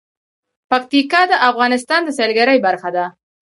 پکتیکا 0.69 1.21
د 1.31 1.33
افغانستان 1.49 2.01
د 2.05 2.09
سیلګرۍ 2.17 2.57
برخه 2.67 2.89
ده. 2.95 3.05